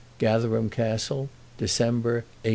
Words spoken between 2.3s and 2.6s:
18